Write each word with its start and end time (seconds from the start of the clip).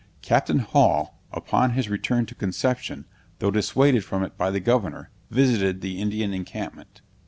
Capt. 0.23 0.49
Hall, 0.49 1.19
upon 1.31 1.73
his 1.73 1.87
return 1.87 2.25
to 2.25 2.33
Conception, 2.33 3.05
though 3.37 3.51
dissuaded 3.51 4.03
from 4.03 4.23
it 4.23 4.35
by 4.35 4.49
the 4.49 4.59
governor, 4.59 5.11
visited 5.29 5.81
the 5.81 6.01
Indian 6.01 6.33
encampment. 6.33 7.01